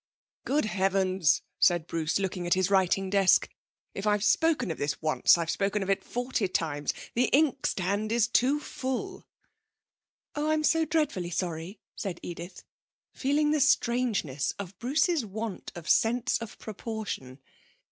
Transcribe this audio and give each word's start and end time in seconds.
'Good 0.45 0.65
heavens,' 0.65 1.43
said 1.59 1.85
Bruce, 1.85 2.17
looking 2.17 2.47
at 2.47 2.55
his 2.55 2.71
writing 2.71 3.11
desk, 3.11 3.47
'if 3.93 4.07
I've 4.07 4.23
spoken 4.23 4.71
of 4.71 4.79
this 4.79 4.99
once 4.99 5.37
I've 5.37 5.51
spoken 5.51 5.83
of 5.83 5.91
it 5.91 6.03
forty 6.03 6.47
times! 6.47 6.91
The 7.13 7.25
inkstand 7.25 8.11
is 8.11 8.27
too 8.27 8.59
full!' 8.59 9.27
'Oh! 10.33 10.49
I'm 10.49 10.63
so 10.63 10.85
dreadfully 10.85 11.29
sorry,' 11.29 11.77
said 11.95 12.19
Edith, 12.23 12.63
feeling 13.13 13.51
the 13.51 13.61
strangeness 13.61 14.55
of 14.57 14.75
Bruce's 14.79 15.23
want 15.23 15.71
of 15.75 15.87
sense 15.87 16.39
of 16.39 16.57
proportion. 16.57 17.37